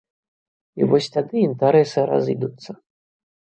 [0.81, 2.71] І вось тады інтарэсы разыдуцца.